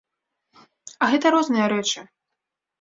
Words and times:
А 1.05 1.11
гэта 1.13 1.35
розныя 1.37 1.71
рэчы. 1.77 2.09